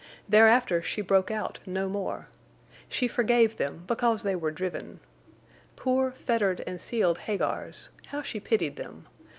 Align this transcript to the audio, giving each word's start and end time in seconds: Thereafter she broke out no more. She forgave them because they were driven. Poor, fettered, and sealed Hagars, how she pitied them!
Thereafter 0.27 0.81
she 0.81 1.01
broke 1.01 1.29
out 1.29 1.59
no 1.63 1.87
more. 1.87 2.27
She 2.89 3.07
forgave 3.07 3.57
them 3.57 3.83
because 3.85 4.23
they 4.23 4.35
were 4.35 4.49
driven. 4.49 4.99
Poor, 5.75 6.09
fettered, 6.11 6.63
and 6.65 6.81
sealed 6.81 7.19
Hagars, 7.27 7.89
how 8.07 8.23
she 8.23 8.39
pitied 8.39 8.77
them! 8.77 9.07